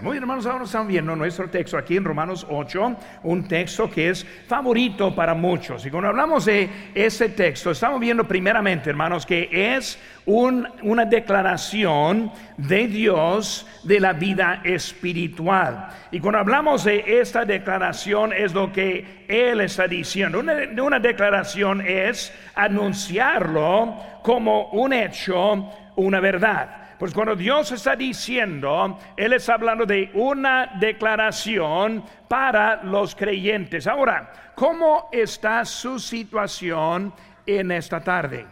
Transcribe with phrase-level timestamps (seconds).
[0.00, 4.10] Muy bien, hermanos, ahora estamos viendo nuestro texto aquí en Romanos 8, un texto que
[4.10, 5.84] es favorito para muchos.
[5.84, 12.86] Y cuando hablamos de ese texto, estamos viendo primeramente, hermanos, que es una declaración de
[12.86, 15.88] Dios de la vida espiritual.
[16.12, 20.38] Y cuando hablamos de esta declaración, es lo que Él está diciendo.
[20.38, 26.77] Una, una declaración es anunciarlo como un hecho, una verdad.
[26.98, 33.86] Pues cuando Dios está diciendo, Él está hablando de una declaración para los creyentes.
[33.86, 37.14] Ahora, ¿cómo está su situación
[37.46, 38.46] en esta tarde?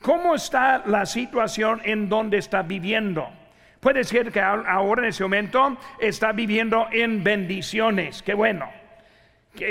[0.00, 3.28] ¿Cómo está la situación en donde está viviendo?
[3.80, 8.22] Puede ser que ahora en ese momento está viviendo en bendiciones.
[8.22, 8.70] Qué bueno.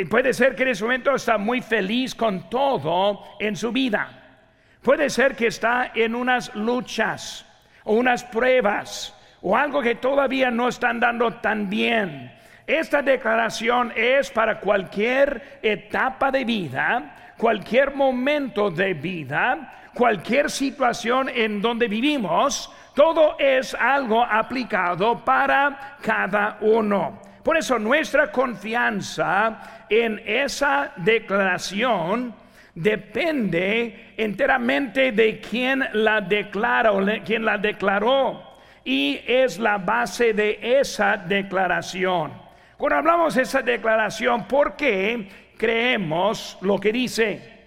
[0.09, 4.44] Puede ser que en ese momento está muy feliz con todo en su vida.
[4.84, 7.47] Puede ser que está en unas luchas
[7.88, 12.32] o unas pruebas o algo que todavía no están dando tan bien.
[12.66, 21.62] Esta declaración es para cualquier etapa de vida, cualquier momento de vida, cualquier situación en
[21.62, 22.70] donde vivimos.
[22.94, 27.22] Todo es algo aplicado para cada uno.
[27.42, 32.34] Por eso nuestra confianza en esa declaración
[32.78, 38.44] depende enteramente de quien la declara o quien la declaró
[38.86, 42.34] y es la base de esa declaración.
[42.78, 47.58] Cuando hablamos de esa declaración, ¿por qué creemos lo que dice?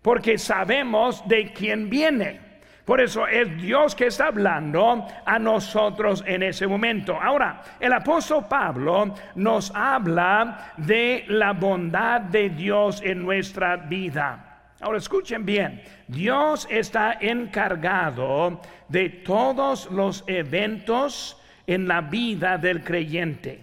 [0.00, 2.48] Porque sabemos de quién viene.
[2.84, 7.18] Por eso es Dios que está hablando a nosotros en ese momento.
[7.20, 14.49] Ahora, el apóstol Pablo nos habla de la bondad de Dios en nuestra vida.
[14.80, 21.36] Ahora escuchen bien, Dios está encargado de todos los eventos
[21.66, 23.62] en la vida del creyente.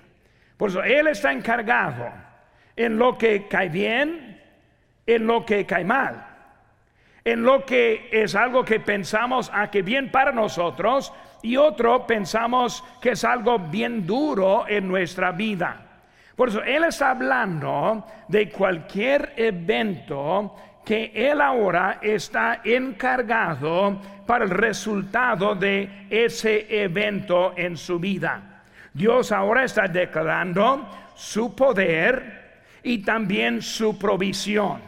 [0.58, 2.12] Por eso Él está encargado
[2.76, 4.40] en lo que cae bien,
[5.08, 6.24] en lo que cae mal,
[7.26, 11.12] en lo que es algo que pensamos a ah, que bien para nosotros
[11.42, 15.84] y otro pensamos que es algo bien duro en nuestra vida.
[16.36, 20.56] Por eso Él está hablando de cualquier evento
[20.88, 28.64] que Él ahora está encargado para el resultado de ese evento en su vida.
[28.94, 34.82] Dios ahora está declarando su poder y también su provisión.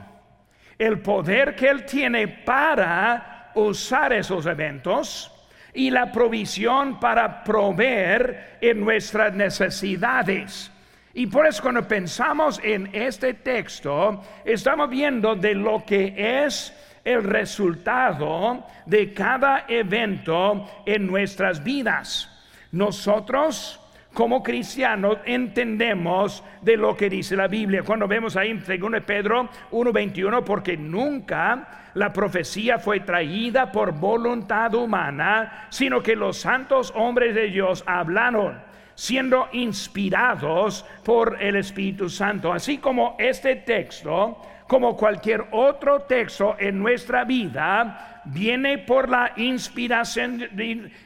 [0.77, 5.29] El poder que Él tiene para usar esos eventos
[5.73, 10.71] y la provisión para proveer en nuestras necesidades.
[11.19, 16.13] Y por eso cuando pensamos en este texto, estamos viendo de lo que
[16.45, 22.47] es el resultado de cada evento en nuestras vidas.
[22.71, 23.81] Nosotros
[24.13, 27.83] como cristianos entendemos de lo que dice la Biblia.
[27.83, 34.73] Cuando vemos ahí en 2 Pedro 1:21, porque nunca la profecía fue traída por voluntad
[34.73, 38.68] humana, sino que los santos hombres de Dios hablaron
[38.99, 42.51] siendo inspirados por el Espíritu Santo.
[42.51, 50.49] Así como este texto, como cualquier otro texto en nuestra vida, viene por la inspiración,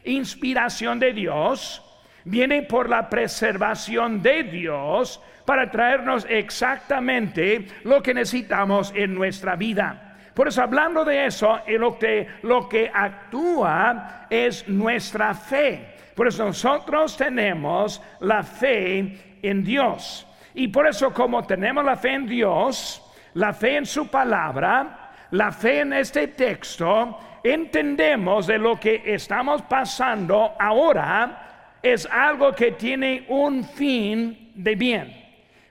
[0.06, 1.84] inspiración de Dios,
[2.24, 10.18] viene por la preservación de Dios para traernos exactamente lo que necesitamos en nuestra vida.
[10.34, 15.93] Por eso hablando de eso, lo que, lo que actúa es nuestra fe.
[16.16, 20.28] Por eso nosotros tenemos la fe en Dios.
[20.54, 23.02] Y por eso como tenemos la fe en Dios,
[23.34, 29.64] la fe en su palabra, la fe en este texto, entendemos de lo que estamos
[29.64, 35.23] pasando ahora es algo que tiene un fin de bien.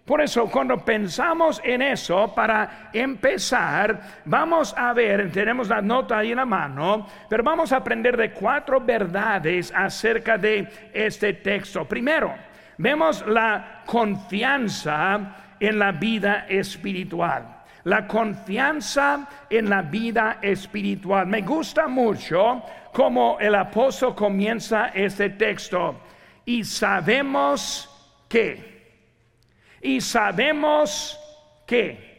[0.05, 6.33] Por eso, cuando pensamos en eso, para empezar, vamos a ver, tenemos la nota ahí
[6.33, 11.85] en la mano, pero vamos a aprender de cuatro verdades acerca de este texto.
[11.85, 12.35] Primero,
[12.79, 17.63] vemos la confianza en la vida espiritual.
[17.85, 21.29] La confianza en la vida espiritual.
[21.29, 22.63] Me gusta mucho
[22.93, 26.01] cómo el apóstol comienza este texto.
[26.45, 27.89] Y sabemos
[28.29, 28.72] que
[29.83, 31.19] y sabemos
[31.67, 32.13] que,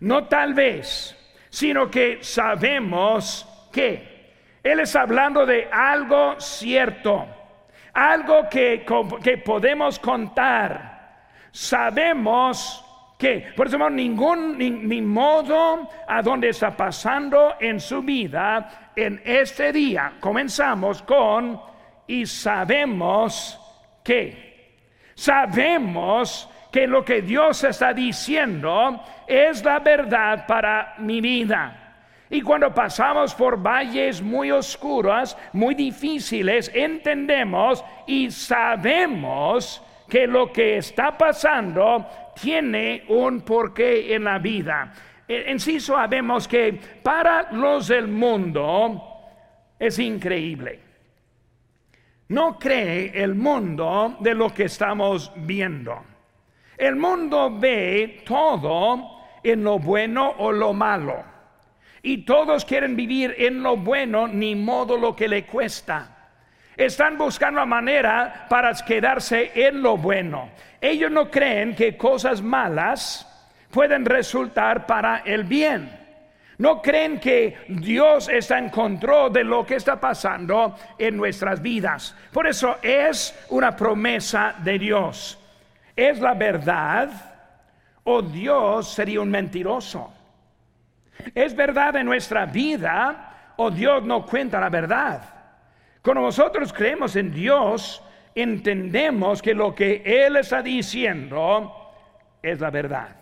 [0.00, 1.16] no tal vez,
[1.48, 4.18] sino que sabemos que.
[4.62, 7.26] Él está hablando de algo cierto,
[7.94, 8.84] algo que,
[9.22, 10.98] que podemos contar.
[11.52, 12.84] Sabemos
[13.18, 19.72] que, por eso ningún ni, modo a dónde está pasando en su vida en este
[19.72, 20.14] día.
[20.20, 21.60] Comenzamos con
[22.06, 23.58] y sabemos
[24.04, 24.48] que.
[25.14, 26.48] Sabemos
[26.78, 31.96] que lo que Dios está diciendo es la verdad para mi vida.
[32.30, 40.76] Y cuando pasamos por valles muy oscuros, muy difíciles, entendemos y sabemos que lo que
[40.76, 42.06] está pasando
[42.40, 44.92] tiene un porqué en la vida.
[45.26, 49.02] En sí sabemos que para los del mundo
[49.80, 50.78] es increíble.
[52.28, 56.17] No cree el mundo de lo que estamos viendo.
[56.78, 61.24] El mundo ve todo en lo bueno o lo malo.
[62.02, 66.30] Y todos quieren vivir en lo bueno, ni modo lo que le cuesta.
[66.76, 70.50] Están buscando la manera para quedarse en lo bueno.
[70.80, 73.26] Ellos no creen que cosas malas
[73.72, 75.90] pueden resultar para el bien.
[76.58, 82.14] No creen que Dios está en control de lo que está pasando en nuestras vidas.
[82.32, 85.37] Por eso es una promesa de Dios.
[85.98, 87.10] ¿Es la verdad
[88.04, 90.12] o Dios sería un mentiroso?
[91.34, 95.20] ¿Es verdad en nuestra vida o Dios no cuenta la verdad?
[96.00, 98.00] Cuando nosotros creemos en Dios,
[98.32, 101.74] entendemos que lo que Él está diciendo
[102.40, 103.16] es la verdad.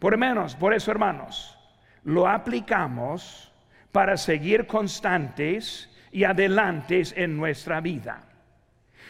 [0.00, 1.56] Por menos, por eso hermanos,
[2.02, 3.52] lo aplicamos
[3.92, 8.24] para seguir constantes y adelantes en nuestra vida.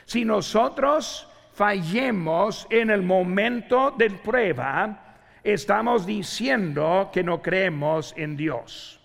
[0.05, 9.01] Si nosotros fallemos en el momento de prueba, estamos diciendo que no creemos en Dios.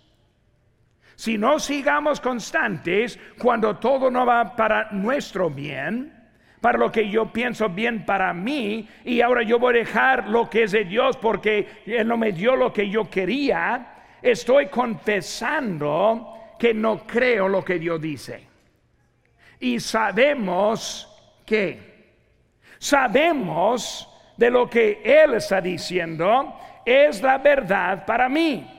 [1.15, 6.13] Si no sigamos constantes cuando todo no va para nuestro bien,
[6.59, 10.49] para lo que yo pienso bien para mí, y ahora yo voy a dejar lo
[10.49, 16.55] que es de Dios porque Él no me dio lo que yo quería, estoy confesando
[16.59, 18.47] que no creo lo que Dios dice.
[19.59, 21.09] Y sabemos
[21.45, 21.94] que
[22.79, 28.71] sabemos de lo que Él está diciendo es la verdad para mí.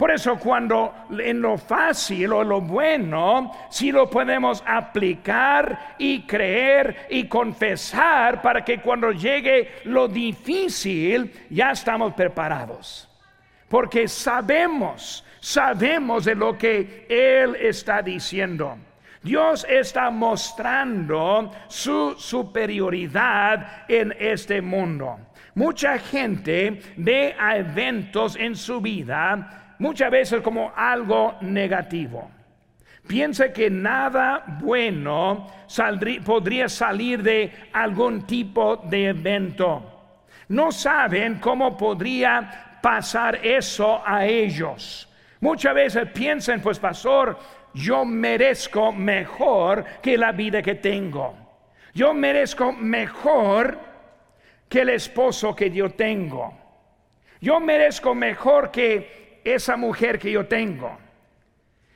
[0.00, 7.06] Por eso cuando en lo fácil o lo bueno, si lo podemos aplicar y creer
[7.10, 13.10] y confesar para que cuando llegue lo difícil ya estamos preparados.
[13.68, 18.78] Porque sabemos, sabemos de lo que Él está diciendo.
[19.22, 25.18] Dios está mostrando su superioridad en este mundo.
[25.54, 32.30] Mucha gente ve a eventos en su vida muchas veces como algo negativo.
[33.06, 35.48] Piensa que nada bueno
[36.24, 40.00] podría salir de algún tipo de evento.
[40.48, 45.08] No saben cómo podría pasar eso a ellos.
[45.40, 47.38] Muchas veces piensan, pues pastor,
[47.74, 51.34] yo merezco mejor que la vida que tengo.
[51.94, 53.78] Yo merezco mejor
[54.68, 56.56] que el esposo que yo tengo.
[57.40, 60.98] Yo merezco mejor que esa mujer que yo tengo.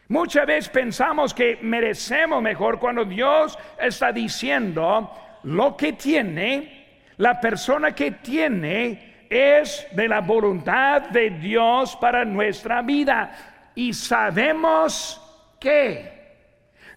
[0.08, 5.10] Muchas veces pensamos que merecemos mejor cuando Dios está diciendo
[5.44, 12.82] lo que tiene, la persona que tiene es de la voluntad de Dios para nuestra
[12.82, 13.70] vida.
[13.74, 15.23] Y sabemos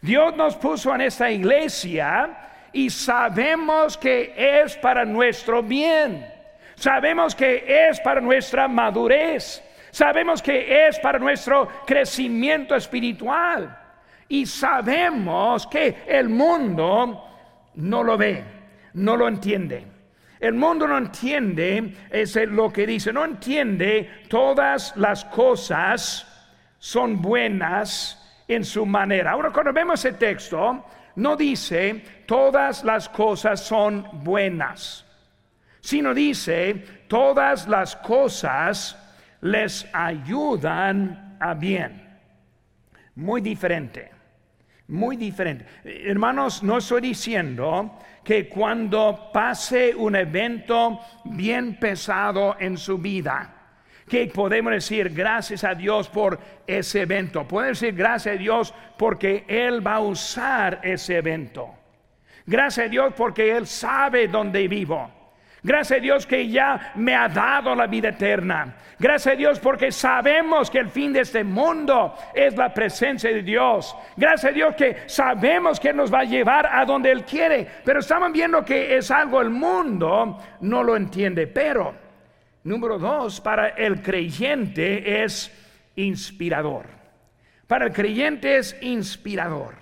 [0.02, 2.38] Dios nos puso en esta iglesia
[2.74, 6.26] y sabemos que es para nuestro bien.
[6.76, 9.64] Sabemos que es para nuestra madurez.
[9.92, 13.76] Sabemos que es para nuestro crecimiento espiritual.
[14.30, 17.24] Y sabemos que el mundo
[17.76, 18.44] no lo ve,
[18.94, 19.88] no lo entiende.
[20.40, 26.28] El mundo no entiende es lo que dice, no entiende todas las cosas
[26.80, 28.17] son buenas
[28.48, 29.32] en su manera.
[29.32, 30.86] Ahora, cuando vemos el texto,
[31.16, 35.06] no dice todas las cosas son buenas,
[35.82, 36.74] sino dice
[37.08, 38.98] todas las cosas
[39.42, 42.08] les ayudan a bien.
[43.16, 44.12] Muy diferente,
[44.88, 45.66] muy diferente.
[45.84, 53.57] Hermanos, no estoy diciendo que cuando pase un evento bien pesado en su vida,
[54.08, 57.48] que podemos decir gracias a Dios por ese evento.
[57.48, 61.76] Podemos decir gracias a Dios porque Él va a usar ese evento.
[62.46, 65.12] Gracias a Dios porque Él sabe dónde vivo.
[65.64, 68.76] Gracias a Dios que ya me ha dado la vida eterna.
[69.00, 73.42] Gracias a Dios porque sabemos que el fin de este mundo es la presencia de
[73.42, 73.94] Dios.
[74.16, 77.68] Gracias a Dios que sabemos que nos va a llevar a donde Él quiere.
[77.84, 81.48] Pero estamos viendo que es algo el mundo no lo entiende.
[81.48, 82.07] Pero
[82.68, 85.50] Número dos, para el creyente es
[85.96, 86.86] inspirador.
[87.66, 89.76] Para el creyente es inspirador.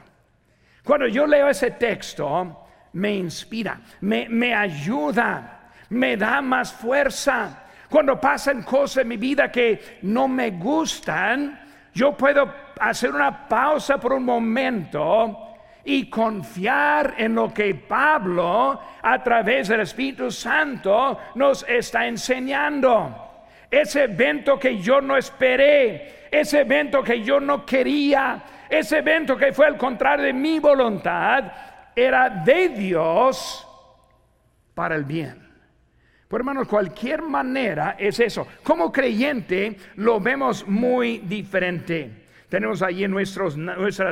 [0.84, 2.64] Cuando yo leo ese texto,
[2.94, 7.64] me inspira, me, me ayuda, me da más fuerza.
[7.90, 11.60] Cuando pasan cosas en mi vida que no me gustan,
[11.92, 15.45] yo puedo hacer una pausa por un momento
[15.86, 23.46] y confiar en lo que Pablo a través del Espíritu Santo nos está enseñando.
[23.70, 29.54] Ese evento que yo no esperé, ese evento que yo no quería, ese evento que
[29.54, 31.52] fue al contrario de mi voluntad,
[31.96, 33.68] era de Dios
[34.74, 35.46] para el bien.
[36.28, 38.48] Por hermanos, cualquier manera es eso.
[38.64, 42.25] Como creyente lo vemos muy diferente.
[42.50, 43.56] Tenemos ahí en nuestras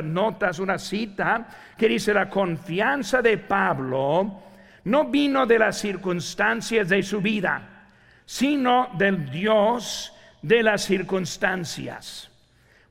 [0.04, 1.46] notas una cita
[1.78, 4.42] que dice, la confianza de Pablo
[4.84, 7.88] no vino de las circunstancias de su vida,
[8.26, 10.12] sino del Dios
[10.42, 12.30] de las circunstancias.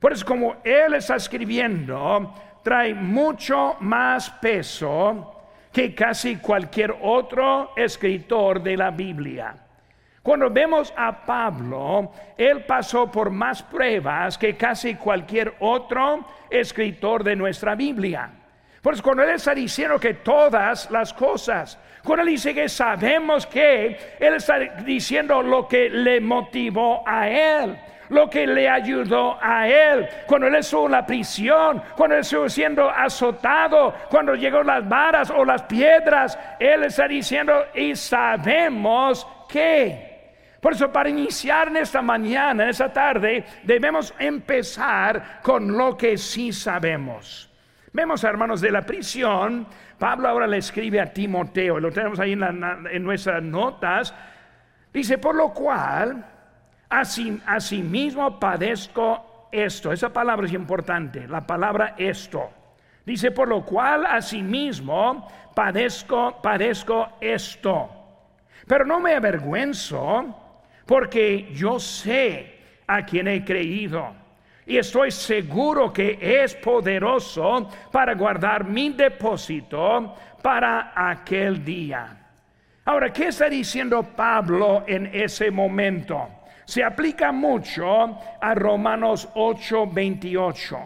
[0.00, 5.30] Por eso como él está escribiendo, trae mucho más peso
[5.72, 9.54] que casi cualquier otro escritor de la Biblia.
[10.24, 17.36] Cuando vemos a Pablo, él pasó por más pruebas que casi cualquier otro escritor de
[17.36, 18.30] nuestra Biblia.
[18.80, 23.46] Por eso cuando él está diciendo que todas las cosas, cuando él dice que sabemos
[23.46, 27.78] que, él está diciendo lo que le motivó a él
[28.10, 32.48] lo que le ayudó a él cuando él estuvo en la prisión, cuando él estuvo
[32.48, 40.13] siendo azotado, cuando llegó las varas o las piedras, él está diciendo y sabemos que
[40.64, 46.16] por eso para iniciar en esta mañana, en esta tarde, debemos empezar con lo que
[46.16, 47.50] sí sabemos.
[47.92, 49.66] Vemos, hermanos, de la prisión,
[49.98, 54.14] Pablo ahora le escribe a Timoteo, lo tenemos ahí en, nuestras notas,
[54.90, 56.24] dice, por lo cual,
[56.88, 59.92] así, mismo padezco esto.
[59.92, 62.48] Esa palabra es importante, la palabra esto.
[63.04, 67.90] Dice, por lo cual asimismo padezco, padezco esto.
[68.66, 70.40] Pero no me avergüenzo
[70.86, 74.24] porque yo sé a quien he creído
[74.66, 82.16] y estoy seguro que es poderoso para guardar mi depósito para aquel día.
[82.86, 86.28] Ahora, ¿qué está diciendo Pablo en ese momento?
[86.64, 90.78] Se aplica mucho a Romanos 8:28.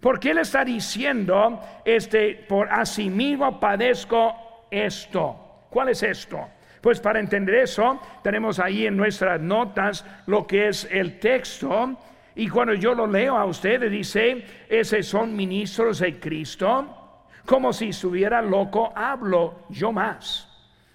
[0.00, 2.68] Porque él está diciendo, este, por
[2.98, 5.66] mismo padezco esto.
[5.68, 6.48] ¿Cuál es esto?
[6.80, 11.96] Pues para entender eso, tenemos ahí en nuestras notas lo que es el texto.
[12.34, 17.26] Y cuando yo lo leo a ustedes, dice, esos son ministros de Cristo.
[17.44, 20.48] Como si estuviera loco, hablo yo más.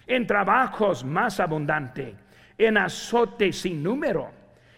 [0.06, 2.14] En trabajos más abundante,
[2.58, 4.30] en azotes sin número,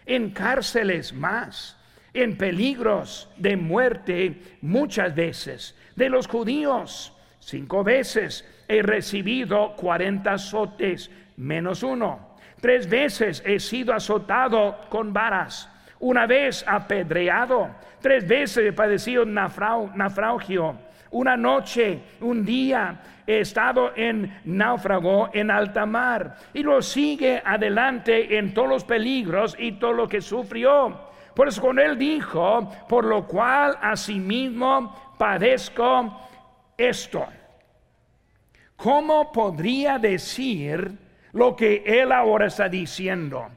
[0.05, 1.77] en cárceles más,
[2.13, 11.09] en peligros de muerte muchas veces, de los judíos cinco veces he recibido cuarenta azotes
[11.37, 12.37] menos uno.
[12.61, 15.69] Tres veces he sido azotado con varas.
[15.99, 17.69] Una vez apedreado.
[17.99, 20.75] Tres veces he padecido naufragio.
[21.11, 26.37] Una noche, un día he estado en náufrago en alta mar.
[26.53, 31.09] Y lo sigue adelante en todos los peligros y todo lo que sufrió.
[31.33, 36.29] Por eso cuando él dijo, por lo cual asimismo padezco
[36.77, 37.25] esto.
[38.81, 40.91] ¿Cómo podría decir
[41.33, 43.47] lo que él ahora está diciendo?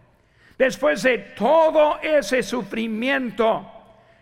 [0.59, 3.67] Después de todo ese sufrimiento,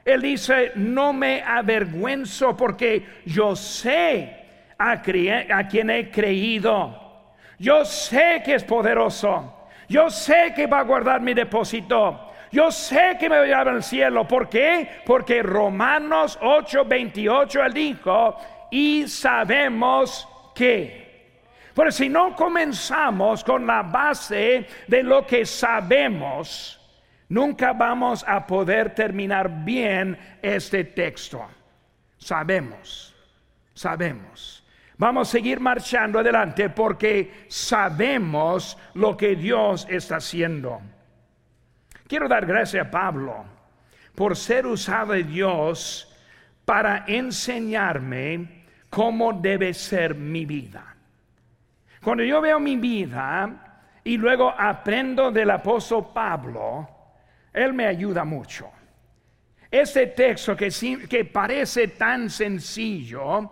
[0.04, 4.36] él dice, no me avergüenzo porque yo sé
[4.78, 7.10] a, a quien he creído.
[7.58, 9.68] Yo sé que es poderoso.
[9.88, 12.30] Yo sé que va a guardar mi depósito.
[12.52, 14.26] Yo sé que me voy a al cielo.
[14.26, 14.88] ¿Por qué?
[15.04, 18.36] Porque Romanos 8:28 él dijo,
[18.70, 20.26] y sabemos
[20.60, 21.10] qué.
[21.74, 26.78] Pero si no comenzamos con la base de lo que sabemos,
[27.30, 31.46] nunca vamos a poder terminar bien este texto.
[32.18, 33.14] Sabemos,
[33.72, 34.62] sabemos.
[34.98, 40.82] Vamos a seguir marchando adelante porque sabemos lo que Dios está haciendo.
[42.06, 43.46] Quiero dar gracias a Pablo
[44.14, 46.14] por ser usado de Dios
[46.66, 48.59] para enseñarme
[48.90, 50.94] cómo debe ser mi vida.
[52.02, 56.88] Cuando yo veo mi vida y luego aprendo del apóstol Pablo,
[57.52, 58.70] él me ayuda mucho.
[59.70, 60.70] Este texto que,
[61.08, 63.50] que parece tan sencillo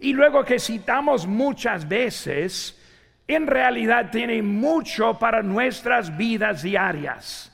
[0.00, 2.80] y luego que citamos muchas veces,
[3.26, 7.50] en realidad tiene mucho para nuestras vidas diarias.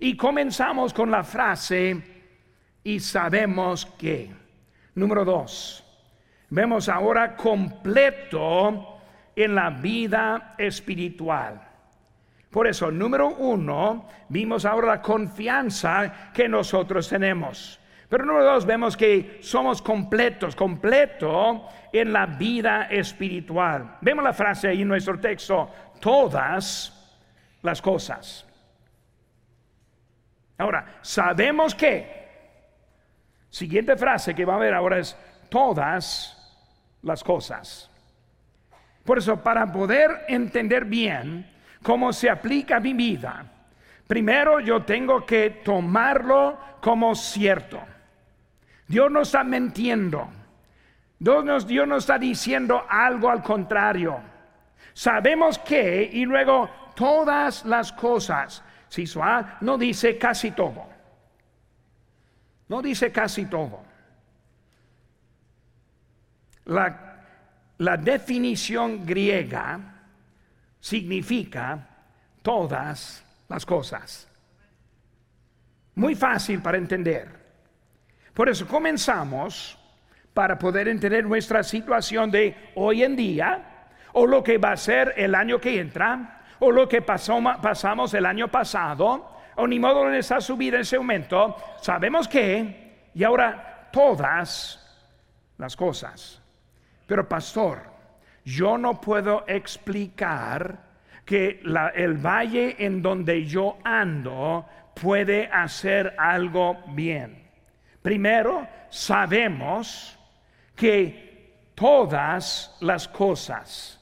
[0.00, 2.02] Y comenzamos con la frase,
[2.84, 4.30] y sabemos que.
[4.94, 5.84] Número dos,
[6.50, 9.00] Vemos ahora completo
[9.36, 11.60] en la vida espiritual.
[12.50, 17.78] Por eso, número uno, vimos ahora la confianza que nosotros tenemos.
[18.08, 23.98] Pero número dos, vemos que somos completos, completo en la vida espiritual.
[24.00, 26.94] Vemos la frase ahí en nuestro texto, todas
[27.60, 28.46] las cosas.
[30.56, 32.28] Ahora, sabemos que,
[33.50, 35.14] siguiente frase que va a haber ahora es,
[35.50, 36.37] todas
[37.02, 37.90] las cosas.
[39.04, 41.50] Por eso, para poder entender bien
[41.82, 43.44] cómo se aplica a mi vida,
[44.06, 47.80] primero yo tengo que tomarlo como cierto.
[48.86, 50.28] Dios no está mintiendo.
[51.18, 54.20] Dios no, está diciendo algo al contrario.
[54.92, 59.04] Sabemos que, y luego todas las cosas, si
[59.60, 60.86] no dice casi todo.
[62.68, 63.87] No dice casi todo.
[66.68, 69.80] La, definición griega
[70.80, 71.86] significa
[72.42, 74.28] todas las cosas.
[75.94, 77.28] Muy fácil para entender.
[78.34, 79.78] Por eso comenzamos
[80.34, 85.14] para poder entender nuestra situación de hoy en día o lo que va a ser
[85.16, 90.06] el año que entra o lo que pasó, pasamos el año pasado o ni modo
[90.06, 91.56] en esa subida en ese momento.
[91.80, 94.84] Sabemos que y ahora todas
[95.56, 96.42] las cosas.
[97.08, 97.84] Pero pastor,
[98.44, 100.78] yo no puedo explicar
[101.24, 101.60] que
[101.94, 107.48] el valle en donde yo ando puede hacer algo bien.
[108.02, 110.18] Primero, sabemos
[110.76, 113.98] que todas las cosas.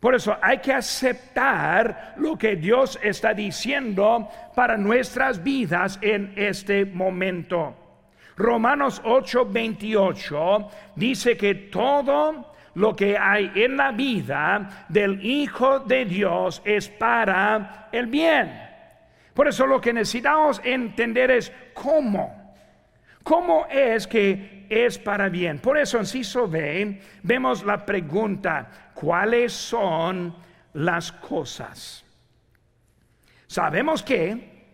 [0.00, 6.84] Por eso hay que aceptar lo que Dios está diciendo para nuestras vidas en este
[6.84, 7.83] momento.
[8.36, 16.60] Romanos 8:28 dice que todo lo que hay en la vida del Hijo de Dios
[16.64, 18.64] es para el bien.
[19.32, 22.44] Por eso lo que necesitamos entender es cómo.
[23.22, 25.58] ¿Cómo es que es para bien?
[25.58, 30.34] Por eso en Ciso B vemos la pregunta, ¿cuáles son
[30.74, 32.04] las cosas?
[33.46, 34.66] Sabemos que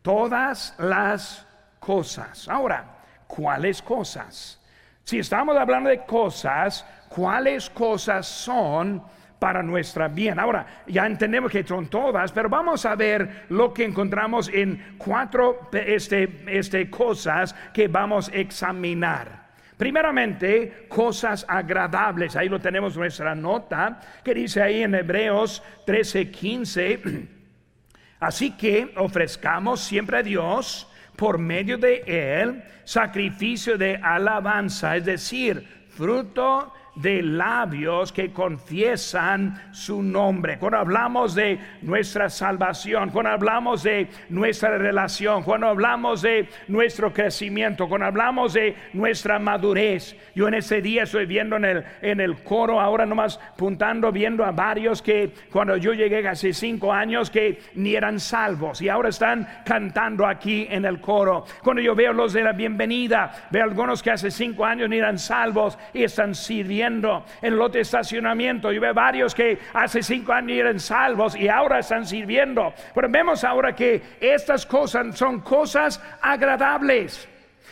[0.00, 1.46] todas las
[1.84, 2.48] cosas.
[2.48, 2.84] Ahora,
[3.26, 4.58] ¿cuáles cosas?
[5.02, 9.02] Si estamos hablando de cosas, ¿cuáles cosas son
[9.44, 10.38] para nuestra bien.
[10.38, 15.68] Ahora, ya entendemos que son todas, pero vamos a ver lo que encontramos en cuatro
[15.70, 19.44] este, este, cosas que vamos a examinar.
[19.76, 22.36] Primeramente, cosas agradables.
[22.36, 27.28] Ahí lo tenemos nuestra nota que dice ahí en Hebreos 13:15.
[28.20, 35.66] Así que ofrezcamos siempre a Dios por medio de Él sacrificio de alabanza, es decir,
[35.88, 40.58] fruto de labios que confiesan su nombre.
[40.58, 47.88] Cuando hablamos de nuestra salvación, cuando hablamos de nuestra relación, cuando hablamos de nuestro crecimiento,
[47.88, 50.16] cuando hablamos de nuestra madurez.
[50.34, 54.44] Yo en ese día estoy viendo en el, en el coro, ahora nomás puntando, viendo
[54.44, 59.08] a varios que cuando yo llegué hace cinco años que ni eran salvos y ahora
[59.08, 61.44] están cantando aquí en el coro.
[61.62, 65.18] Cuando yo veo los de la bienvenida, veo algunos que hace cinco años ni eran
[65.18, 68.72] salvos y están sirviendo en lote de estacionamiento.
[68.72, 72.72] Yo veo varios que hace cinco años eran salvos y ahora están sirviendo.
[72.94, 77.28] Pero vemos ahora que estas cosas son cosas agradables.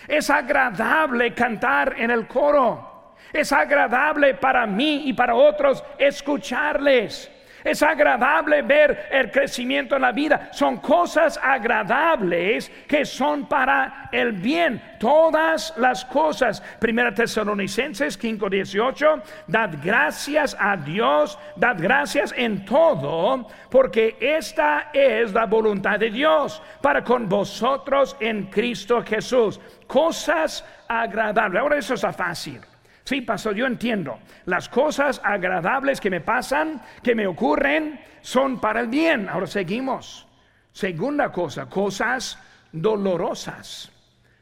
[0.06, 3.14] Es agradable cantar en el coro.
[3.32, 7.31] Es agradable para mí y para otros escucharles.
[7.64, 10.48] Es agradable ver el crecimiento en la vida.
[10.52, 14.82] Son cosas agradables que son para el bien.
[14.98, 16.60] Todas las cosas.
[16.78, 19.22] Primera Tesalonicenses 5:18.
[19.46, 21.38] Dad gracias a Dios.
[21.56, 23.46] Dad gracias en todo.
[23.70, 29.60] Porque esta es la voluntad de Dios para con vosotros en Cristo Jesús.
[29.86, 31.60] Cosas agradables.
[31.60, 32.60] Ahora eso está fácil.
[33.04, 34.18] Sí, pastor, yo entiendo.
[34.46, 39.28] Las cosas agradables que me pasan, que me ocurren, son para el bien.
[39.28, 40.26] Ahora seguimos.
[40.72, 42.38] Segunda cosa, cosas
[42.70, 43.90] dolorosas.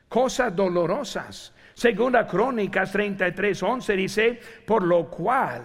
[0.08, 1.54] Cosas dolorosas.
[1.72, 5.62] Segunda Crónicas 33, 11 dice, por lo cual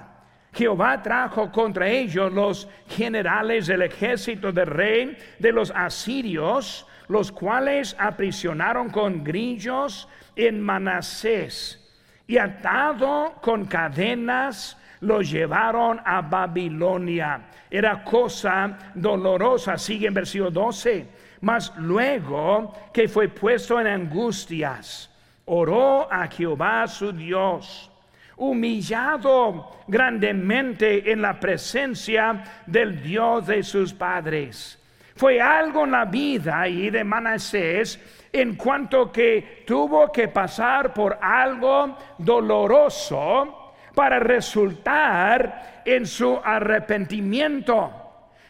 [0.53, 7.95] Jehová trajo contra ellos los generales del ejército del rey de los asirios, los cuales
[7.99, 11.84] aprisionaron con grillos en Manasés
[12.27, 17.41] y atado con cadenas lo llevaron a Babilonia.
[17.69, 21.07] Era cosa dolorosa, sigue en versículo 12.
[21.41, 25.09] Mas luego que fue puesto en angustias,
[25.45, 27.91] oró a Jehová su Dios.
[28.37, 34.77] humillado grandemente en la presencia del Dios de sus padres.
[35.15, 37.99] Fue algo en la vida ahí de Manasés
[38.33, 47.91] en cuanto que tuvo que pasar por algo doloroso para resultar en su arrepentimiento.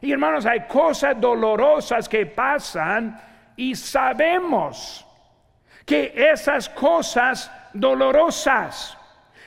[0.02, 3.22] Y hermanos, hay cosas dolorosas que pasan
[3.56, 5.06] y sabemos
[5.86, 8.98] que esas cosas dolorosas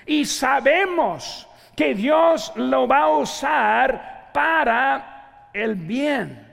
[0.07, 6.48] y sabemos que Dios lo va a usar para el bien.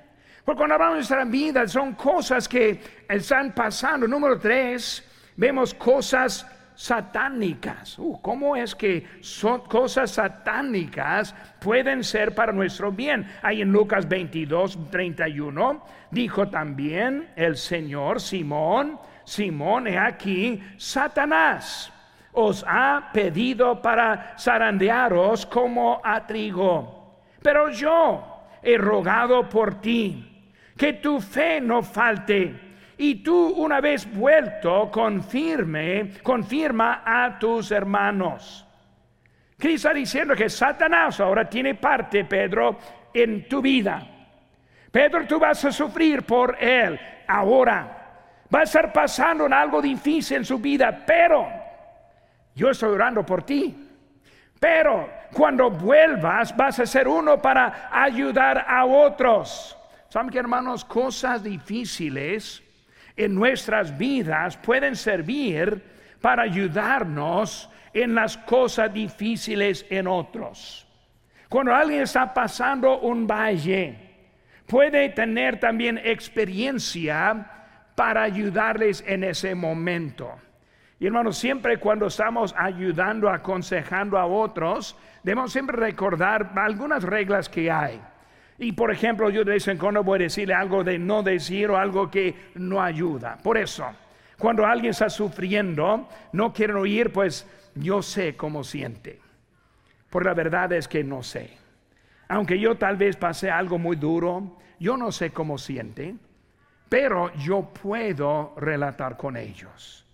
[0.46, 2.80] Porque cuando hablamos de nuestra vida son cosas que
[3.10, 4.08] están pasando.
[4.08, 5.04] Número tres,
[5.36, 7.98] vemos cosas satánicas.
[7.98, 13.28] Uh, ¿Cómo es que son cosas satánicas pueden ser para nuestro bien?
[13.42, 21.92] Ahí en Lucas 22, 31, dijo también el Señor, Simón, Simón, he aquí, Satanás
[22.38, 27.22] os ha pedido para zarandearos como a trigo.
[27.42, 30.35] Pero yo he rogado por ti
[30.78, 32.54] que tu fe no falte.
[32.98, 38.66] Y tú una vez vuelto, confirme, confirma a tus hermanos.
[39.58, 42.78] Cristo está diciendo que Satanás ahora tiene parte, Pedro,
[43.14, 44.06] en tu vida.
[44.92, 47.96] Pedro, tú vas a sufrir por él ahora.
[48.54, 51.48] Va a estar pasando en algo difícil en su vida, pero
[52.54, 53.76] yo estoy orando por ti.
[54.60, 59.78] Pero cuando vuelvas vas a ser uno para ayudar a otros.
[60.16, 60.86] ¿Saben que hermanos?
[60.86, 62.64] Cosas difíciles
[63.18, 65.84] en nuestras vidas pueden servir
[66.22, 70.88] para ayudarnos en las cosas difíciles en otros.
[71.50, 74.00] Cuando alguien está pasando un valle,
[74.66, 77.52] puede tener también experiencia
[77.94, 80.34] para ayudarles en ese momento.
[80.98, 87.70] Y hermanos, siempre cuando estamos ayudando, aconsejando a otros, debemos siempre recordar algunas reglas que
[87.70, 88.00] hay.
[88.58, 91.70] Y por ejemplo, yo de vez en cuando voy a decirle algo de no decir
[91.70, 93.38] o algo que no ayuda.
[93.44, 93.86] Por eso,
[94.38, 99.20] cuando alguien está sufriendo, no quieren oír, pues yo sé cómo siente.
[100.10, 101.58] Por la verdad es que no sé.
[102.30, 106.16] Aunque yo tal vez pasé algo muy duro, yo no sé cómo siente,
[106.88, 110.06] pero yo puedo relatar con ellos.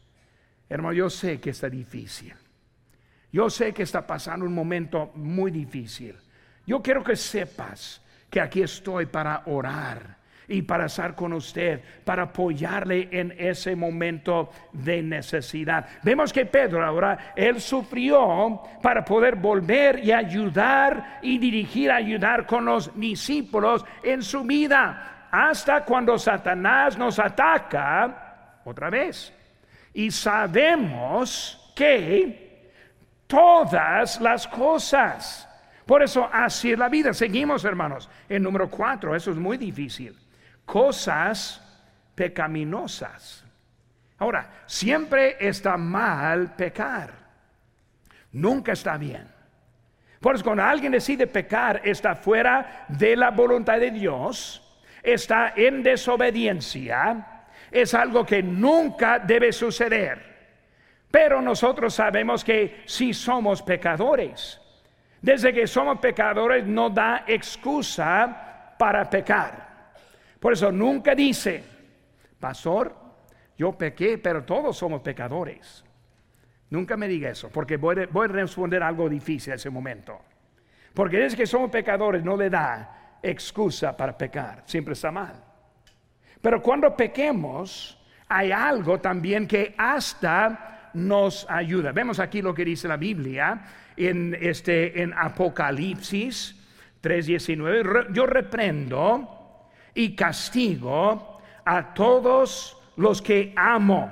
[0.67, 2.33] Hermano, yo sé que está difícil.
[3.31, 6.15] Yo sé que está pasando un momento muy difícil.
[6.65, 8.00] Yo quiero que sepas
[8.31, 14.49] que aquí estoy para orar y para estar con usted, para apoyarle en ese momento
[14.73, 15.87] de necesidad.
[16.03, 22.65] Vemos que Pedro ahora, él sufrió para poder volver y ayudar y dirigir, ayudar con
[22.65, 29.33] los discípulos en su vida, hasta cuando Satanás nos ataca otra vez.
[29.93, 32.71] Y sabemos que
[33.27, 35.47] todas las cosas,
[35.91, 37.13] por eso así es la vida.
[37.13, 38.09] Seguimos, hermanos.
[38.29, 40.17] En número cuatro, eso es muy difícil.
[40.63, 41.61] Cosas
[42.15, 43.43] pecaminosas.
[44.17, 47.11] Ahora, siempre está mal pecar.
[48.31, 49.27] Nunca está bien.
[50.21, 55.83] Por eso cuando alguien decide pecar, está fuera de la voluntad de Dios, está en
[55.83, 60.21] desobediencia, es algo que nunca debe suceder.
[61.11, 64.61] Pero nosotros sabemos que si somos pecadores,
[65.21, 69.93] desde que somos pecadores no da excusa para pecar.
[70.39, 71.63] Por eso nunca dice,
[72.39, 72.95] pastor,
[73.57, 75.83] yo pequé, pero todos somos pecadores.
[76.71, 80.19] Nunca me diga eso, porque voy, a responder algo difícil en ese momento.
[80.93, 85.35] Porque desde que somos pecadores no le da excusa para pecar, siempre está mal.
[86.41, 91.91] Pero cuando pequemos, hay algo también que hasta nos ayuda.
[91.91, 93.61] Vemos aquí lo que dice la Biblia
[93.97, 96.55] en, este, en Apocalipsis
[97.01, 104.09] 3:19, yo reprendo y castigo a todos los que amo.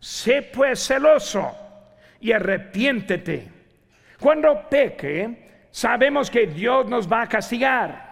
[0.00, 1.52] Sé pues celoso
[2.20, 3.48] y arrepiéntete.
[4.18, 8.06] Cuando peque, sabemos que Dios nos va a castigar.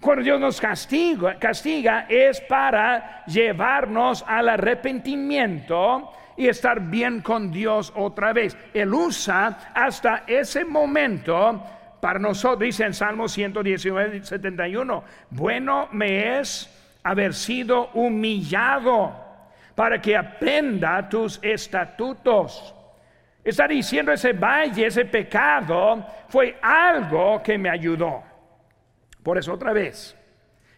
[0.00, 7.92] Cuando Dios nos castiga, castiga es para llevarnos al arrepentimiento y estar bien con Dios
[7.96, 8.56] otra vez.
[8.74, 11.62] Él usa hasta ese momento
[12.00, 16.68] para nosotros, dice en Salmo 119, 71, bueno me es
[17.02, 19.14] haber sido humillado
[19.74, 22.74] para que aprenda tus estatutos.
[23.44, 28.22] Está diciendo ese valle, ese pecado, fue algo que me ayudó.
[29.22, 30.16] Por eso otra vez.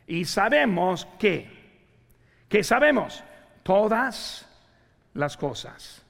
[0.07, 1.49] Y sabemos que,
[2.49, 3.25] que sabemos,
[3.63, 4.44] todas
[5.15, 6.05] las cosas.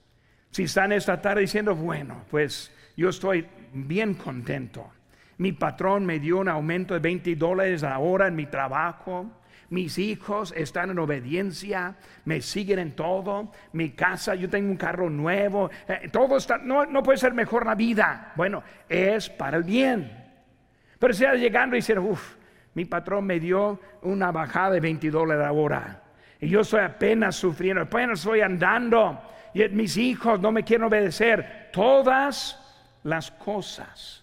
[0.50, 4.90] Si están esta tarde diciendo, bueno, pues yo estoy bien contento.
[5.38, 9.26] Mi patrón me dio un aumento de 20 dólares la hora en mi trabajo.
[9.70, 13.50] Mis hijos están en obediencia, me siguen en todo.
[13.72, 15.70] Mi casa, yo tengo un carro nuevo.
[15.88, 18.32] Eh, todo está, no, no, puede ser mejor la vida.
[18.36, 20.24] Bueno, es para el bien.
[21.00, 22.36] Pero si llegando y decir, uff,
[22.74, 26.03] mi patrón me dio una bajada de 20 dólares la hora.
[26.44, 29.18] Y yo estoy apenas sufriendo, apenas estoy andando.
[29.54, 31.70] Y mis hijos no me quieren obedecer.
[31.72, 32.60] Todas
[33.02, 34.22] las cosas.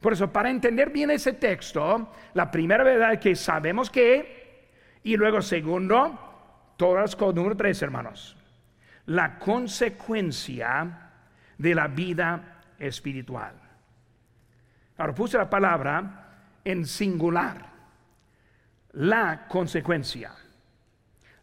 [0.00, 4.68] Por eso, para entender bien ese texto, la primera verdad es que sabemos que,
[5.02, 8.36] y luego segundo, todas las cosas, número tres, hermanos,
[9.06, 11.10] la consecuencia
[11.56, 13.54] de la vida espiritual.
[14.96, 17.66] Ahora puse la palabra en singular.
[18.92, 20.30] La consecuencia.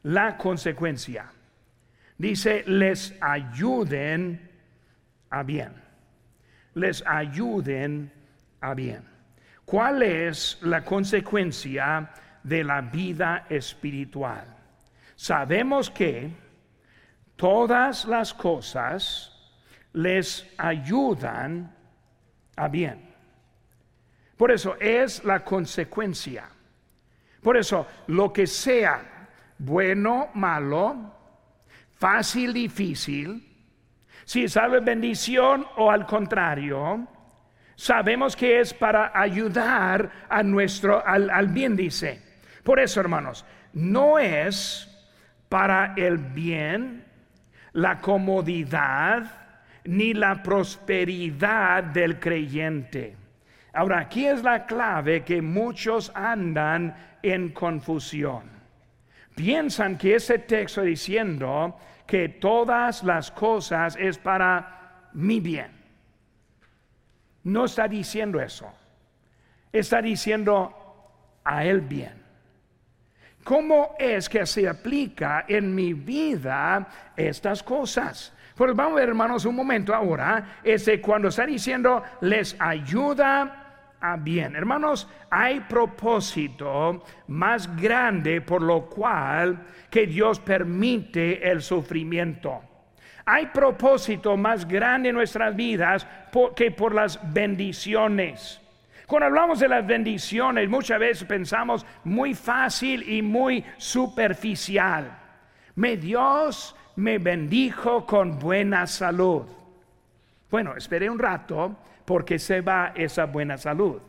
[0.05, 1.31] La consecuencia.
[2.17, 4.49] Dice, les ayuden
[5.29, 5.85] a bien
[6.75, 8.11] les ayuden
[8.61, 9.03] a bien.
[9.65, 12.11] ¿Cuál es la consecuencia
[12.43, 14.45] de la vida espiritual?
[15.15, 16.31] Sabemos que
[17.35, 19.31] todas las cosas
[19.93, 21.73] les ayudan
[22.55, 23.13] a bien.
[24.37, 26.49] Por eso es la consecuencia.
[27.41, 29.14] Por eso, lo que sea
[29.57, 31.13] bueno, malo,
[31.97, 33.55] fácil, difícil,
[34.25, 37.07] si sabe bendición o al contrario,
[37.75, 42.21] sabemos que es para ayudar a nuestro, al, al bien, dice.
[42.63, 44.91] Por eso, hermanos, no es
[45.47, 47.05] para el bien,
[47.73, 49.45] la comodidad,
[49.83, 53.15] ni la prosperidad del creyente.
[53.73, 58.54] Ahora, aquí es la clave que muchos andan en confusión.
[59.35, 65.71] Piensan que ese texto diciendo que todas las cosas es para mi bien.
[67.43, 68.71] No está diciendo eso.
[69.71, 70.73] Está diciendo
[71.43, 72.23] a él bien.
[73.43, 78.33] ¿Cómo es que se aplica en mi vida estas cosas?
[78.55, 80.59] Pues vamos a ver, hermanos, un momento ahora.
[80.63, 83.64] Ese cuando está diciendo les ayuda
[84.19, 84.55] bien.
[84.55, 92.61] Hermanos, hay propósito más grande por lo cual que Dios permite el sufrimiento.
[93.25, 96.07] Hay propósito más grande en nuestras vidas
[96.55, 98.61] que por las bendiciones.
[99.07, 105.17] Cuando hablamos de las bendiciones, muchas veces pensamos muy fácil y muy superficial.
[105.75, 109.43] Me Dios me bendijo con buena salud.
[110.49, 114.01] Bueno, esperé un rato porque se va esa buena salud.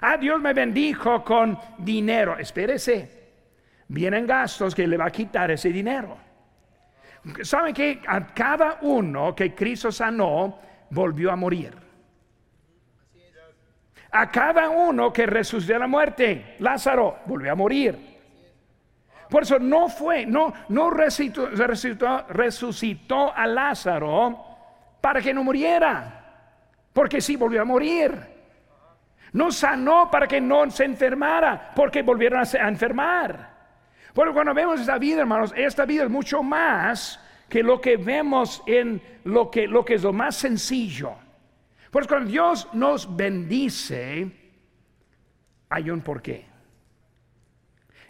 [0.00, 2.38] Ah, Dios me bendijo con dinero.
[2.38, 3.20] Espérese.
[3.88, 6.16] Vienen gastos que le va a quitar ese dinero.
[7.42, 10.58] ¿Saben que a cada uno que Cristo sanó
[10.90, 11.74] volvió a morir?
[14.10, 18.12] A cada uno que resucitó de la muerte, Lázaro volvió a morir.
[19.28, 24.44] Por eso no fue, no, no resucitó, resucitó a Lázaro
[25.00, 26.21] para que no muriera
[26.92, 28.12] porque sí volvió a morir.
[29.32, 33.52] No sanó para que no se enfermara, porque volvieron a, enfermar.
[34.12, 38.62] Porque cuando vemos esta vida, hermanos, esta vida es mucho más que lo que vemos
[38.66, 41.14] en lo que, lo que es lo más sencillo.
[41.90, 44.30] Pues cuando Dios nos bendice,
[45.68, 46.46] hay un porqué.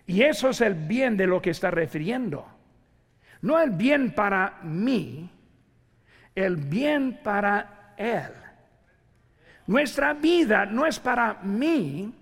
[0.07, 2.47] Y eso es el bien de lo que está refiriendo.
[3.41, 5.31] No el bien para mí,
[6.35, 8.42] el bien para Él.
[9.73, 12.13] Nuestra vida no es para mí,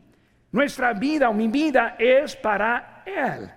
[0.52, 3.50] nuestra vida o mi vida es para Él.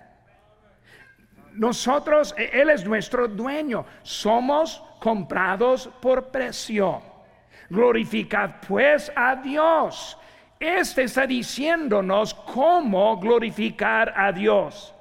[1.52, 7.00] Nosotros, e, Él es nuestro dueño, somos comprados por precio.
[7.70, 10.18] Glorificad pues a Dios.
[10.58, 14.92] Este está diciéndonos cómo glorificar a Dios.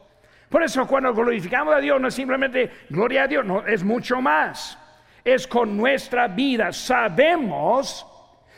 [0.50, 4.22] Por eso cuando glorificamos a Dios no es simplemente gloria a Dios, no, es mucho
[4.22, 4.78] más.
[5.26, 6.72] Es con nuestra vida.
[6.72, 8.06] Sabemos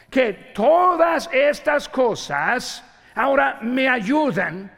[0.09, 2.83] que todas estas cosas
[3.15, 4.71] ahora me ayudan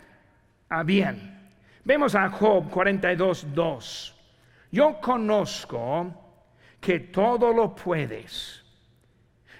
[0.70, 1.50] a bien.
[1.84, 4.16] Vemos a Job 42, 2.
[4.72, 6.14] Yo conozco
[6.80, 8.64] que todo lo puedes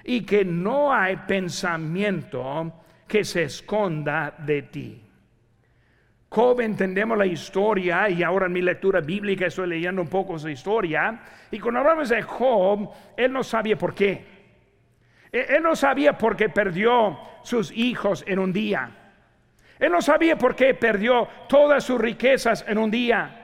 [0.04, 2.74] y que no hay pensamiento
[3.08, 5.04] que se esconda de ti.
[6.30, 10.50] Job entendemos la historia y ahora en mi lectura bíblica estoy leyendo un poco su
[10.50, 14.37] historia y cuando hablamos de Job, él no sabía por qué.
[15.32, 18.92] Él no sabía por qué perdió sus hijos en un día.
[19.80, 23.44] Él no sabía por qué perdió todas sus riquezas en un día.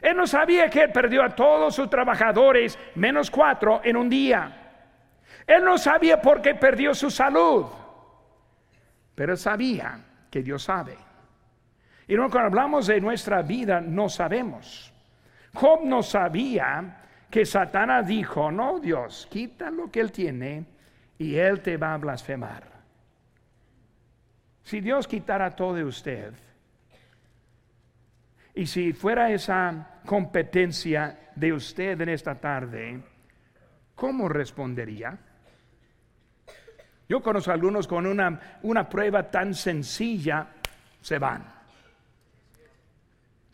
[0.00, 4.56] Él no sabía que él perdió a todos sus trabajadores, menos cuatro, en un día.
[5.46, 7.66] Él no sabía por qué perdió su salud,
[9.14, 9.98] pero sabía
[10.30, 10.96] que Dios sabe.
[12.06, 14.92] Y cuando hablamos de nuestra vida, no sabemos.
[15.54, 20.64] Job no sabía que Satanás dijo, no Dios, quita lo que él tiene
[21.20, 22.64] y él te va a blasfemar.
[24.62, 26.32] Si Dios quitara todo de usted,
[28.54, 33.02] y si fuera esa competencia de usted en esta tarde,
[33.94, 35.18] ¿cómo respondería?
[37.06, 40.46] Yo conozco a algunos con una, una prueba tan sencilla,
[41.02, 41.59] se van.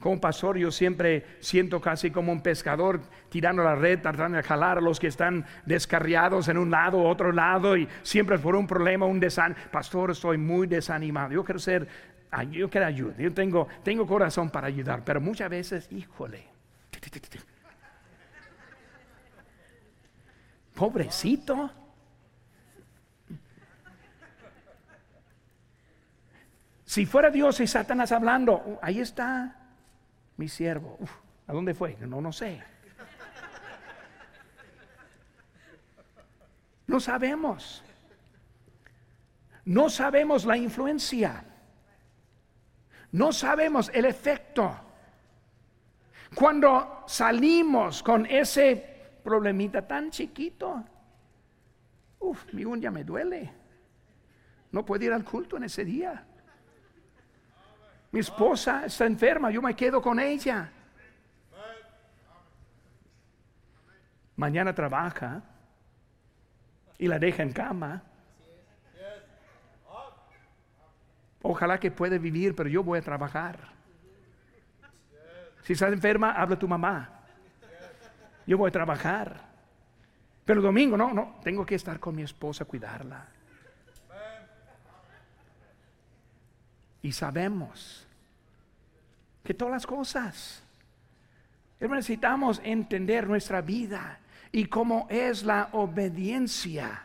[0.07, 4.79] Como pastor yo siempre siento casi como un pescador tirando la red, tratando de jalar
[4.79, 9.05] a los que están descarriados en un lado, otro lado y siempre por un problema,
[9.05, 9.61] un desánimo.
[9.73, 11.33] Pastor, estoy muy desanimado.
[11.33, 11.89] Yo quiero ser,
[12.53, 13.19] yo quiero ayudar.
[13.19, 16.47] Yo tengo, tengo corazón para ayudar, pero muchas veces, híjole.
[20.73, 21.69] Pobrecito.
[26.85, 29.66] Si fuera Dios y Satanás hablando, ahí está
[30.37, 30.99] mi siervo.
[31.47, 31.97] ¿A dónde fue?
[32.01, 32.63] No, no sé.
[36.87, 37.83] No sabemos.
[39.65, 41.45] No sabemos la influencia.
[43.13, 44.77] No sabemos el efecto.
[46.35, 50.85] Cuando salimos con ese problemita tan chiquito,
[52.21, 53.53] uf, mi uña me duele.
[54.73, 56.26] No puedo ir al culto en ese día.
[58.11, 60.71] Mi esposa está enferma, yo me quedo con ella.
[64.37, 65.43] Mañana trabaja
[66.99, 68.03] y la deja en cama.
[71.43, 73.59] Ojalá que pueda vivir, pero yo voy a trabajar.
[75.63, 77.11] Si estás enferma, habla tu mamá.
[78.47, 79.41] Yo voy a trabajar.
[80.45, 83.36] Pero domingo, no, no, tengo que estar con mi esposa, cuidarla.
[87.07, 88.05] Y sabemos
[89.45, 90.61] que todas las cosas.
[91.79, 94.19] Necesitamos entender nuestra vida
[94.51, 97.05] y cómo es la obediencia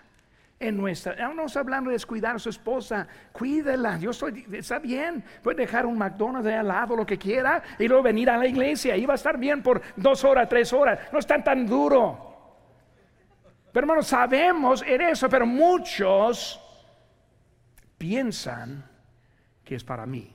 [0.60, 1.12] en nuestra.
[1.12, 4.00] Estamos hablando de descuidar a su esposa, cuídela.
[4.00, 5.24] Yo estoy, está bien.
[5.44, 8.48] Puede dejar un McDonald's de al lado, lo que quiera, y luego venir a la
[8.48, 8.98] iglesia.
[8.98, 11.00] Y va a estar bien por dos horas, tres horas.
[11.14, 12.18] No es tan, tan duro.
[13.72, 16.60] Pero hermanos, sabemos en eso, pero muchos
[18.00, 18.90] piensan
[19.76, 20.34] es para mí.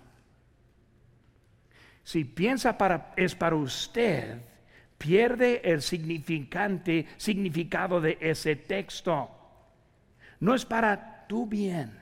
[2.03, 4.40] Si piensa para, es para usted,
[4.99, 9.31] pierde el significante, significado de ese texto.
[10.40, 11.99] No es para tu bien,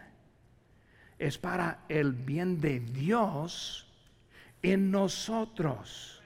[1.18, 3.86] es para el bien de Dios
[4.62, 6.22] en nosotros.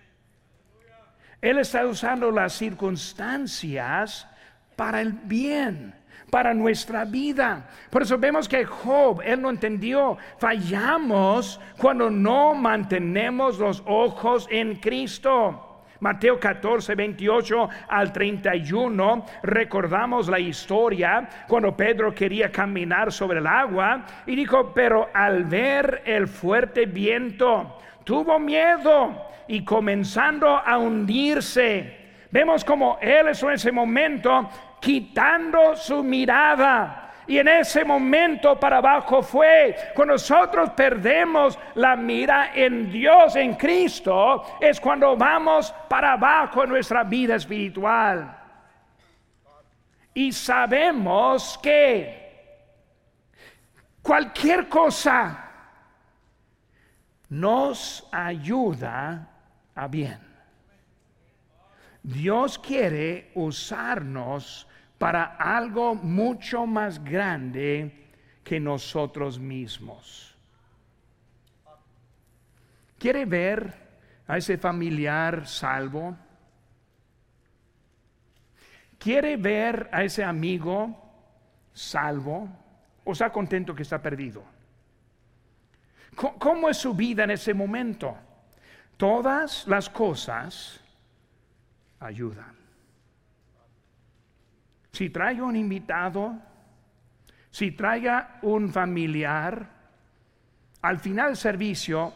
[1.41, 4.27] Él está usando las circunstancias
[4.75, 5.95] para el bien
[6.31, 7.69] para nuestra vida.
[7.91, 14.77] Por eso vemos que Job, él no entendió, fallamos cuando no mantenemos los ojos en
[14.77, 15.65] Cristo.
[16.01, 24.05] Mateo 14, 28 al 31, recordamos la historia cuando Pedro quería caminar sobre el agua
[24.25, 31.97] y dijo, pero al ver el fuerte viento, tuvo miedo y comenzando a hundirse.
[32.31, 34.49] Vemos como él en ese momento
[34.81, 37.05] quitando su mirada.
[37.27, 39.77] Y en ese momento para abajo fue.
[39.95, 46.71] Cuando nosotros perdemos la mira en Dios, en Cristo, es cuando vamos para abajo en
[46.71, 48.35] nuestra vida espiritual.
[50.15, 52.19] Y sabemos que
[54.01, 55.45] cualquier cosa
[57.29, 59.29] nos ayuda
[59.75, 60.19] a bien.
[62.03, 64.68] Dios quiere usarnos
[64.99, 68.09] para algo mucho más grande
[68.43, 70.37] que nosotros mismos.
[72.99, 73.73] ¿Quiere ver
[74.27, 76.17] a ese familiar salvo?
[78.99, 81.01] ¿Quiere ver a ese amigo
[81.73, 82.49] salvo?
[83.05, 84.43] ¿O está contento que está perdido?
[86.17, 88.19] ¿Cómo es su vida en ese momento?
[88.97, 90.81] Todas las cosas
[92.01, 92.58] ayudan.
[94.99, 96.35] Si traigo un invitado,
[97.53, 99.71] si traiga un familiar,
[100.83, 102.13] al final del servicio,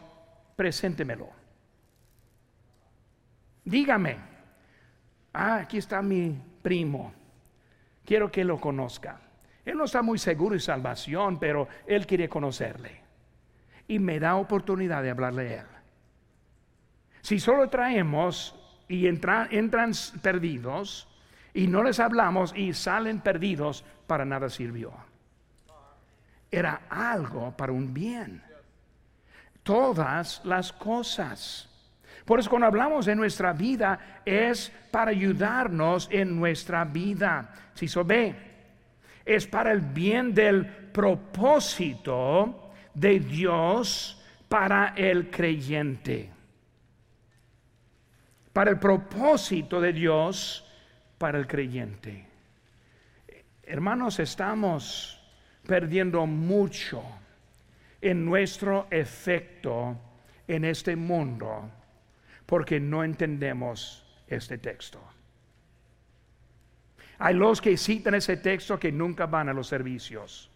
[0.57, 1.29] preséntemelo.
[3.63, 4.17] Dígame,
[5.31, 7.13] ah, aquí está mi primo,
[8.03, 9.17] quiero que lo conozca.
[9.63, 12.99] Él no está muy seguro de salvación, pero él quiere conocerle.
[13.87, 15.67] Y me da oportunidad de hablarle a él.
[17.21, 18.53] Si solo traemos
[18.89, 21.12] y entran perdidos,
[21.53, 24.91] y no les hablamos y salen perdidos, para nada sirvió.
[26.49, 28.41] Era algo para un bien.
[29.61, 31.69] Todas las cosas.
[32.25, 37.53] Por eso cuando hablamos de nuestra vida es para ayudarnos en nuestra vida.
[37.73, 38.35] Si so ve,
[39.25, 46.29] es para el bien del propósito de Dios para el creyente.
[48.51, 50.65] Para el propósito de Dios
[51.23, 52.25] para el creyente.
[53.63, 55.17] Hermanos, estamos
[55.65, 57.01] perdiendo mucho
[58.01, 59.97] en nuestro efecto
[60.45, 61.71] en este mundo
[62.45, 65.01] porque no entendemos este texto.
[67.19, 70.51] Hay los que citan ese texto que nunca van a los servicios.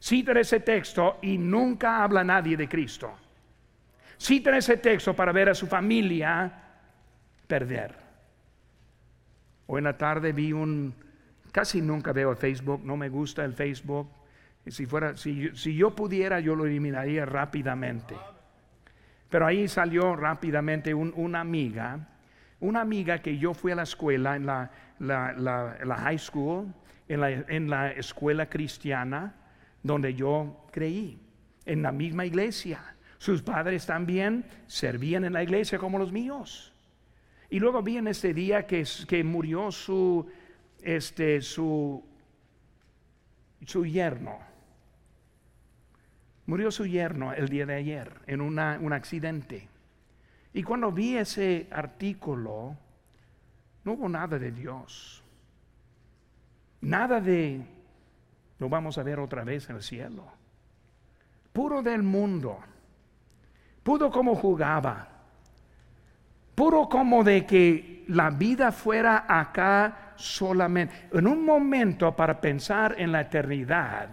[0.00, 3.12] Citan ese texto y nunca habla nadie de Cristo.
[4.16, 6.52] Citan ese texto para ver a su familia
[7.48, 8.03] perder.
[9.66, 10.94] Hoy en la tarde vi un,
[11.52, 14.08] casi nunca veo Facebook, no me gusta el Facebook.
[14.66, 18.14] si, fuera, si, si yo pudiera, yo lo eliminaría rápidamente.
[19.30, 22.08] Pero ahí salió rápidamente una amiga,
[22.60, 26.72] una amiga que yo fui a la escuela, en la, la, high school,
[27.08, 29.34] en la, en la escuela cristiana,
[29.82, 31.18] donde yo creí,
[31.66, 32.80] en la misma iglesia.
[33.18, 36.73] Sus padres también servían en la iglesia como los míos.
[37.54, 40.28] Y luego vi en ese día que, que murió su,
[40.82, 42.04] este, su,
[43.64, 44.40] su yerno.
[46.46, 49.68] Murió su yerno el día de ayer en un accidente.
[50.52, 52.76] Y cuando vi ese artículo,
[53.84, 55.22] no hubo nada de Dios.
[56.80, 57.64] Nada de,
[58.58, 60.24] lo vamos a ver otra vez en el cielo.
[61.52, 62.58] Puro del mundo.
[63.84, 65.13] Puro como jugaba.
[66.54, 71.08] Puro como de que la vida fuera acá solamente.
[71.12, 74.08] En un momento para pensar en la eternidad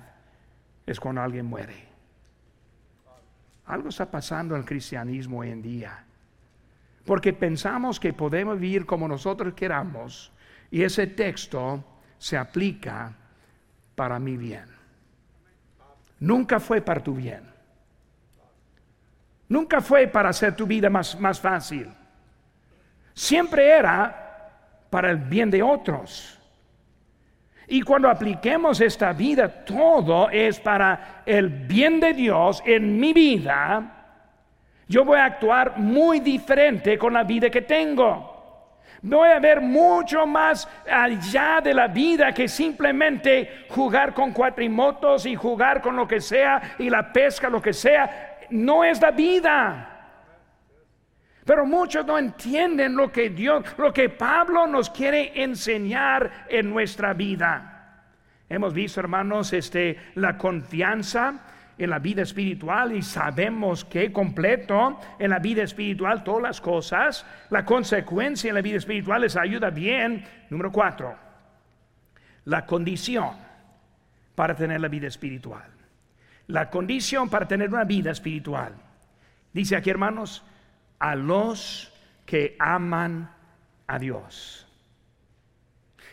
[0.86, 1.92] es cuando alguien muere.
[3.66, 6.04] Algo está pasando en el cristianismo hoy en día.
[7.06, 10.32] Porque pensamos que podemos vivir como nosotros queramos
[10.70, 11.84] y ese texto
[12.18, 13.14] se aplica
[13.96, 14.66] para mi bien.
[16.20, 17.50] Nunca fue para tu bien.
[19.50, 21.92] Nunca fue para hacer tu vida más, más fácil.
[23.14, 24.50] Siempre era
[24.90, 26.38] para el bien de otros.
[27.68, 34.02] Y cuando apliquemos esta vida, todo es para el bien de Dios en mi vida.
[34.88, 38.30] Yo voy a actuar muy diferente con la vida que tengo.
[39.04, 45.34] Voy a ver mucho más allá de la vida que simplemente jugar con cuatrimotos y
[45.34, 48.38] jugar con lo que sea y la pesca, lo que sea.
[48.50, 49.91] No es la vida.
[51.46, 57.14] Pero muchos no entienden lo que Dios, lo que Pablo nos quiere enseñar en nuestra
[57.14, 58.04] vida.
[58.48, 61.42] Hemos visto, hermanos, este, la confianza
[61.78, 67.26] en la vida espiritual y sabemos que completo en la vida espiritual todas las cosas,
[67.50, 70.24] la consecuencia en la vida espiritual les ayuda bien.
[70.50, 71.16] Número cuatro,
[72.46, 73.32] la condición
[74.36, 75.70] para tener la vida espiritual.
[76.48, 78.74] La condición para tener una vida espiritual.
[79.54, 80.44] Dice aquí, hermanos,
[81.02, 81.92] a los
[82.28, 83.34] que aman
[83.88, 84.68] a Dios.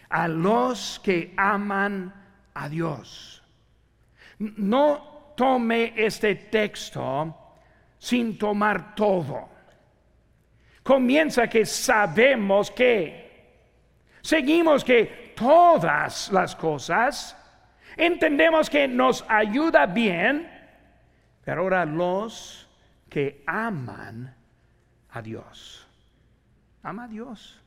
[0.08, 2.12] A los que aman
[2.54, 3.42] a Dios.
[4.38, 7.36] No tome este texto
[7.98, 9.50] sin tomar todo.
[10.82, 13.68] Comienza que sabemos que,
[14.22, 17.36] seguimos que todas las cosas,
[17.94, 20.50] entendemos que nos ayuda bien,
[21.44, 22.66] pero ahora los
[23.10, 24.37] que aman
[25.10, 25.86] a Dios.
[26.82, 27.60] Ama a Dios.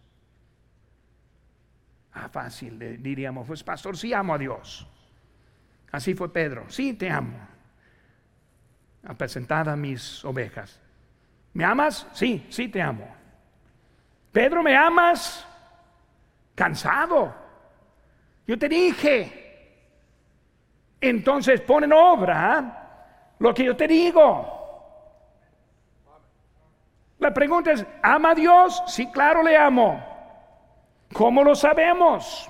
[2.14, 4.88] Ah, fácil, diríamos, pues pastor, sí amo a Dios.
[5.92, 7.38] Así fue Pedro, sí te amo.
[9.04, 10.80] Apresentada mis ovejas.
[11.54, 12.08] ¿Me amas?
[12.14, 13.08] Sí, sí te amo.
[14.32, 15.46] Pedro, ¿me amas?
[16.56, 17.36] Cansado.
[18.48, 19.42] Yo te dije.
[21.00, 24.61] Entonces pon en obra lo que yo te digo.
[27.22, 28.82] La pregunta es, ¿ama a Dios?
[28.88, 30.04] Sí, claro, le amo.
[31.14, 32.50] ¿Cómo lo sabemos?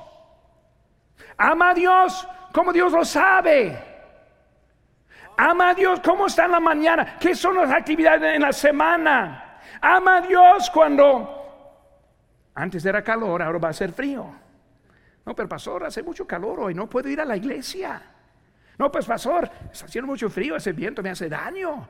[1.37, 2.25] ¿Ama a Dios?
[2.53, 3.77] ¿Cómo Dios lo sabe?
[5.35, 5.99] ¿Ama a Dios?
[5.99, 7.17] ¿Cómo está en la mañana?
[7.19, 9.59] ¿Qué son las actividades en la semana?
[9.81, 11.41] ¿Ama a Dios cuando
[12.55, 14.25] antes era calor, ahora va a ser frío?
[15.25, 18.01] No, pero pastor, hace mucho calor hoy, no puedo ir a la iglesia.
[18.77, 21.85] No, pues pastor, está haciendo mucho frío, ese viento me hace daño.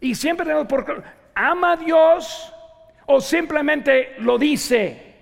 [0.00, 0.86] Y siempre tenemos por
[1.34, 2.52] ama a Dios
[3.06, 5.12] o simplemente lo dice.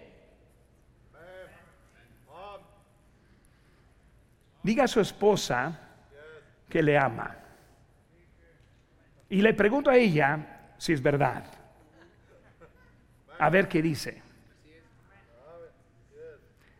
[4.62, 5.78] diga a su esposa
[6.68, 7.36] que le ama.
[9.28, 11.44] Y le pregunto a ella si es verdad.
[13.38, 14.22] A ver qué dice.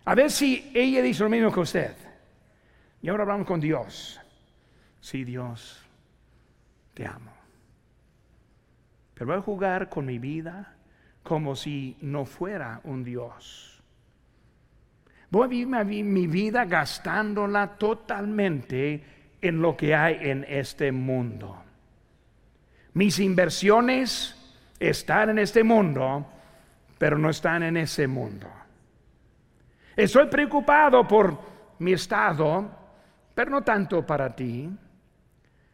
[0.05, 1.97] A ver si ella dice lo mismo que usted.
[3.03, 4.21] Y ahora hablamos con Dios.
[5.01, 5.83] Sí, Dios,
[6.95, 7.40] te amo.
[9.21, 10.73] Pero voy a jugar con mi vida
[11.23, 13.83] como si no fuera un Dios.
[15.29, 19.05] Voy a vivir mi vida gastándola totalmente
[19.43, 21.63] en lo que hay en este mundo.
[22.95, 24.35] Mis inversiones
[24.79, 26.27] están en este mundo,
[26.97, 28.49] pero no están en ese mundo.
[29.97, 31.39] Estoy preocupado por
[31.79, 32.71] mi estado,
[33.35, 34.71] pero no tanto para ti.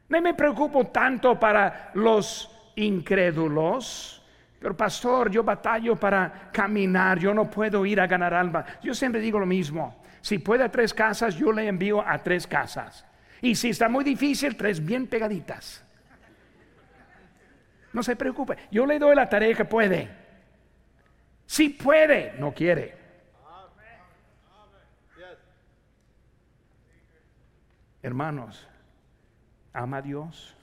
[0.09, 4.23] No me preocupo tanto para los incrédulos.
[4.59, 8.65] Pero pastor, yo batallo para caminar, yo no puedo ir a ganar alma.
[8.83, 10.03] Yo siempre digo lo mismo.
[10.21, 13.05] Si puede a tres casas, yo le envío a tres casas.
[13.43, 15.85] Y si está muy difícil, tres bien pegaditas.
[17.93, 18.57] No se preocupe.
[18.71, 20.11] Yo le doy la tarea que puede.
[21.47, 22.97] Si puede, no quiere.
[28.03, 28.69] Hermanos,
[29.73, 30.56] ¿ama a Dios?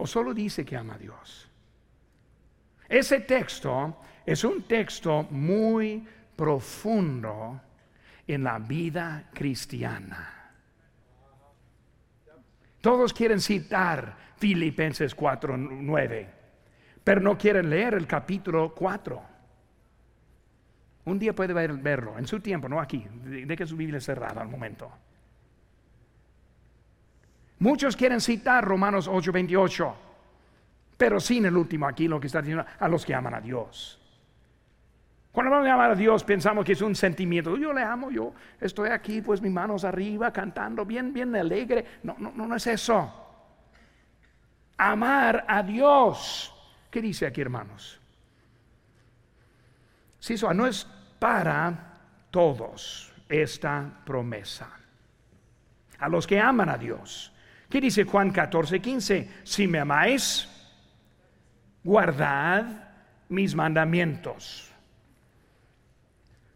[0.00, 1.46] ¿O solo dice que ama a Dios?
[2.88, 6.02] Ese texto es un texto muy
[6.34, 7.60] profundo
[8.26, 10.52] en la vida cristiana.
[12.80, 16.26] Todos quieren citar Filipenses 4:9,
[17.04, 19.22] pero no quieren leer el capítulo 4.
[21.04, 24.48] Un día puede verlo, en su tiempo, no aquí, de que su Biblia cerrada al
[24.48, 24.90] momento.
[27.60, 29.94] Muchos quieren citar Romanos 8:28,
[30.96, 33.98] pero sin el último aquí lo que está diciendo a los que aman a Dios.
[35.30, 37.56] Cuando vamos a amar a Dios pensamos que es un sentimiento.
[37.56, 41.84] Yo le amo, yo estoy aquí, pues mis manos arriba, cantando bien, bien alegre.
[42.02, 43.12] No, no, no es eso.
[44.78, 46.52] Amar a Dios.
[46.90, 48.00] ¿Qué dice aquí, hermanos?
[50.18, 50.86] Si eso no es
[51.18, 51.98] para
[52.30, 54.68] todos esta promesa.
[55.98, 57.32] A los que aman a Dios.
[57.70, 59.30] ¿Qué dice Juan 14, 15?
[59.44, 60.48] Si me amáis,
[61.84, 62.64] guardad
[63.28, 64.72] mis mandamientos.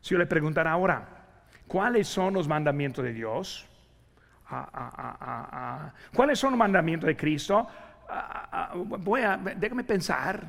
[0.00, 1.06] Si yo le preguntara ahora,
[1.68, 3.64] ¿cuáles son los mandamientos de Dios?
[4.48, 7.68] Ah, ah, ah, ¿Cuáles son los mandamientos de Cristo?
[9.56, 10.44] déjame pensar.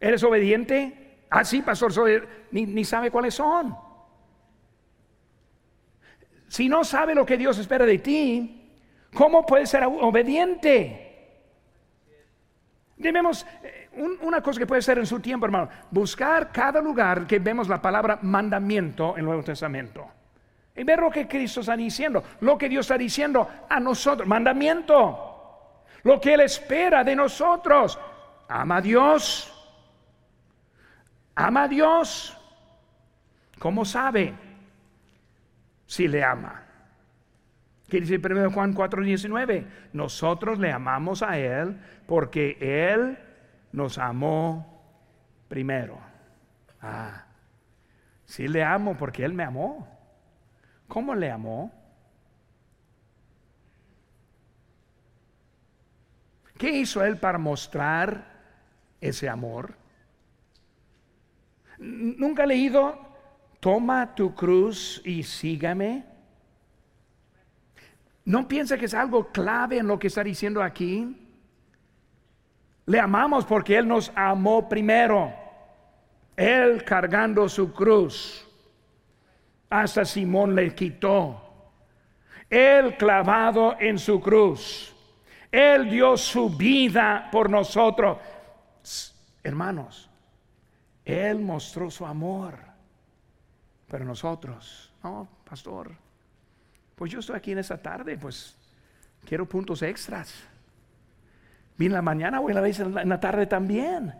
[0.00, 1.26] ¿Eres obediente?
[1.30, 1.92] Ah, sí, pastor,
[2.50, 3.91] ni, ni sabe cuáles son.
[6.52, 8.68] Si no sabe lo que Dios espera de ti,
[9.14, 11.40] ¿cómo puedes ser obediente?
[12.94, 13.88] Debemos, eh,
[14.20, 17.80] una cosa que puede ser en su tiempo, hermano, buscar cada lugar que vemos la
[17.80, 20.06] palabra mandamiento en el Nuevo Testamento.
[20.76, 25.86] Y ver lo que Cristo está diciendo, lo que Dios está diciendo a nosotros, mandamiento,
[26.02, 27.98] lo que Él espera de nosotros.
[28.46, 29.74] Ama a Dios,
[31.34, 32.36] ama a Dios.
[33.58, 34.51] ¿Cómo sabe?
[35.92, 36.62] Si le ama.
[37.86, 39.66] ¿Qué dice 1 Juan 4:19?
[39.92, 43.18] Nosotros le amamos a Él porque Él
[43.72, 44.82] nos amó
[45.48, 46.00] primero.
[46.80, 47.26] Ah,
[48.24, 49.86] sí le amo porque Él me amó.
[50.88, 51.70] ¿Cómo le amó?
[56.56, 58.24] ¿Qué hizo Él para mostrar
[58.98, 59.74] ese amor?
[61.76, 63.11] Nunca he leído
[63.62, 66.04] toma tu cruz y sígame.
[68.24, 71.16] ¿No piensa que es algo clave en lo que está diciendo aquí?
[72.86, 75.32] Le amamos porque Él nos amó primero.
[76.36, 78.44] Él cargando su cruz.
[79.70, 81.40] Hasta Simón le quitó.
[82.50, 84.92] Él clavado en su cruz.
[85.52, 88.18] Él dio su vida por nosotros.
[89.44, 90.10] Hermanos,
[91.04, 92.71] Él mostró su amor.
[93.92, 95.90] Pero nosotros, no, pastor,
[96.94, 98.56] pues yo estoy aquí en esta tarde, pues
[99.22, 100.32] quiero puntos extras.
[101.76, 104.14] Vine en la mañana, voy a la vez en la, tarde también.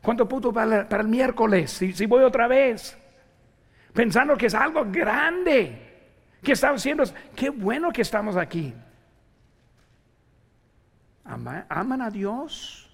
[0.00, 1.72] ¿Cuánto puntos para, el miércoles?
[1.72, 2.96] Si, si, voy otra vez.
[3.92, 6.12] Pensando que es algo grande.
[6.40, 7.02] Que estamos haciendo.
[7.34, 8.72] Qué bueno que estamos aquí.
[11.24, 12.88] ¿Aman a Dios?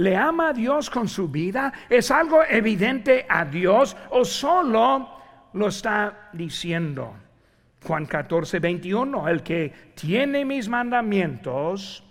[0.00, 1.70] ¿Le ama a Dios con su vida?
[1.90, 5.10] ¿Es algo evidente a Dios o solo
[5.52, 7.14] lo está diciendo?
[7.84, 12.02] Juan 14, 21, el que tiene mis mandamientos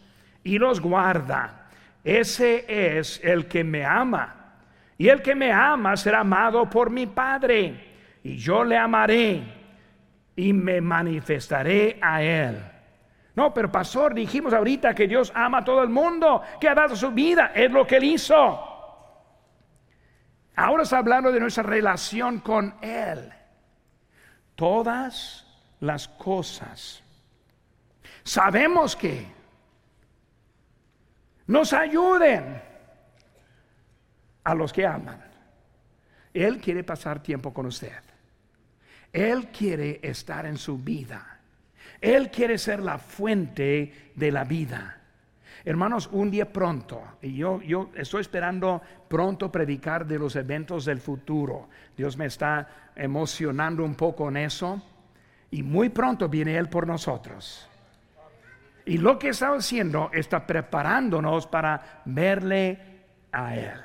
[0.43, 1.67] y los guarda,
[2.03, 4.53] ese es el que me ama.
[4.95, 7.87] Y el que me ama será amado por mi Padre.
[8.23, 9.41] y yo le amaré
[10.35, 12.55] y me manifestaré a él.
[13.39, 16.93] No, pero pastor, dijimos ahorita que Dios ama a todo el mundo, que ha dado
[16.93, 18.35] su vida, es lo que él hizo.
[20.57, 23.31] Ahora está hablando de nuestra relación con Él.
[24.55, 25.47] Todas
[25.79, 27.01] las cosas.
[28.25, 29.25] Sabemos que
[31.47, 32.61] nos ayuden
[34.43, 35.23] a los que aman.
[36.33, 38.03] Él quiere pasar tiempo con usted.
[39.13, 41.38] Él quiere estar en su vida.
[42.01, 44.97] Él quiere ser la fuente de la vida.
[45.65, 50.99] Hermanos, un día pronto, y yo, yo estoy esperando pronto predicar de los eventos del
[50.99, 51.67] futuro.
[51.97, 54.81] Dios me está emocionando un poco en eso.
[55.51, 57.67] Y muy pronto viene Él por nosotros.
[58.85, 62.79] Y lo que está haciendo está preparándonos para verle
[63.31, 63.81] a Él.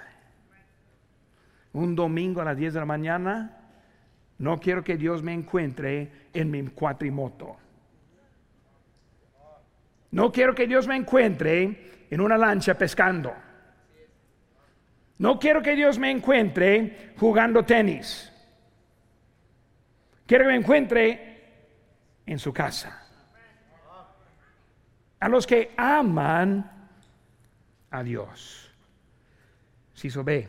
[1.72, 3.58] Un domingo a las 10 de la mañana,
[4.38, 7.56] no quiero que Dios me encuentre en mi cuatrimoto.
[10.14, 13.34] No quiero que Dios me encuentre en una lancha pescando.
[15.18, 18.32] No quiero que Dios me encuentre jugando tenis.
[20.24, 21.56] Quiero que me encuentre
[22.26, 23.08] en su casa.
[25.18, 26.88] A los que aman
[27.90, 28.72] a Dios.
[29.94, 30.48] Si ve,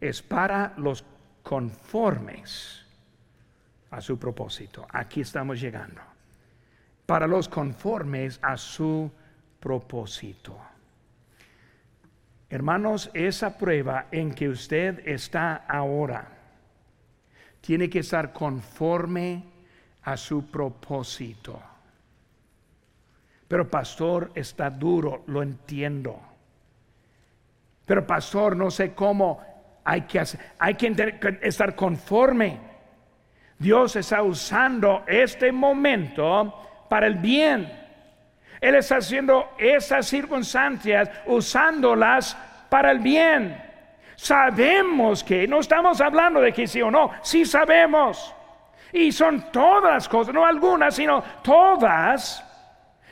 [0.00, 1.04] es para los
[1.42, 2.86] conformes
[3.90, 4.86] a su propósito.
[4.88, 6.13] Aquí estamos llegando
[7.06, 9.10] para los conformes a su
[9.60, 10.58] propósito.
[12.48, 16.28] Hermanos, esa prueba en que usted está ahora
[17.60, 19.42] tiene que estar conforme
[20.02, 21.60] a su propósito.
[23.48, 26.20] Pero pastor, está duro, lo entiendo.
[27.86, 29.40] Pero pastor, no sé cómo
[29.84, 32.58] hay que hacer, hay que estar conforme.
[33.58, 36.54] Dios está usando este momento
[36.94, 37.68] para el bien.
[38.60, 42.36] Él está haciendo esas circunstancias, usándolas
[42.68, 43.60] para el bien.
[44.14, 48.32] Sabemos que, no estamos hablando de que sí o no, sí sabemos.
[48.92, 52.44] Y son todas las cosas, no algunas, sino todas,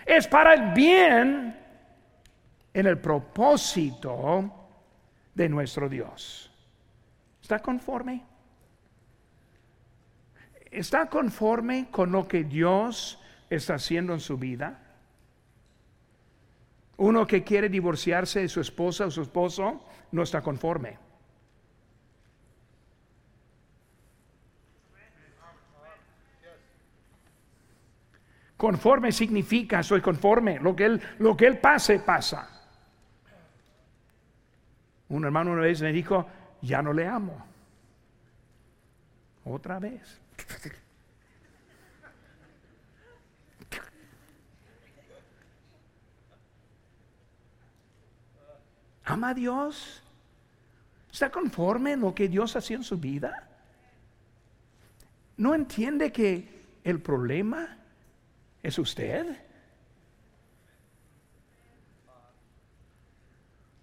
[0.06, 1.58] es para el bien
[2.72, 4.48] en el propósito
[5.34, 6.52] de nuestro Dios.
[7.42, 8.22] ¿Está conforme?
[10.70, 13.18] ¿Está conforme con lo que Dios
[13.56, 14.80] está haciendo en su vida?
[16.96, 20.98] Uno que quiere divorciarse de su esposa o su esposo no está conforme.
[28.56, 30.60] Conforme significa soy conforme.
[30.60, 32.48] Lo que él, lo que él pase, pasa.
[35.08, 36.26] Un hermano una vez me dijo,
[36.60, 37.44] ya no le amo.
[39.44, 40.20] Otra vez.
[49.04, 50.02] ¿Ama a Dios?
[51.10, 53.48] ¿Está conforme en lo que Dios hacía en su vida?
[55.36, 57.76] ¿No entiende que el problema
[58.62, 59.36] es usted?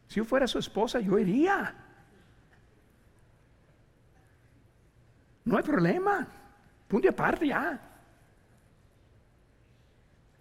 [0.07, 1.75] Si yo fuera su esposa, yo iría.
[5.45, 6.27] No hay problema.
[6.87, 7.79] Punto aparte ya.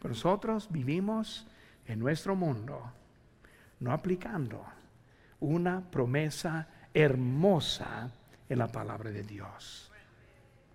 [0.03, 1.47] Nosotros vivimos
[1.85, 2.93] en nuestro mundo
[3.81, 4.65] no aplicando
[5.41, 8.11] una promesa hermosa
[8.49, 9.91] en la palabra de Dios.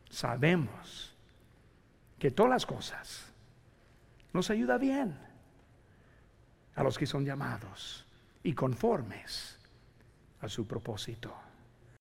[0.09, 1.15] Sabemos
[2.19, 3.25] que todas las cosas
[4.31, 5.17] nos ayuda bien
[6.75, 8.05] a los que son llamados
[8.43, 9.59] y conformes
[10.41, 11.33] a su propósito.